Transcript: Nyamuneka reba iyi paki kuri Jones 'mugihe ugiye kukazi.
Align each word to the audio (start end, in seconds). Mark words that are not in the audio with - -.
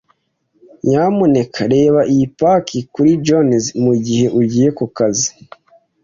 Nyamuneka 0.85 1.61
reba 1.73 2.01
iyi 2.13 2.25
paki 2.39 2.77
kuri 2.93 3.11
Jones 3.25 3.63
'mugihe 3.83 4.25
ugiye 4.39 4.69
kukazi. 4.77 5.29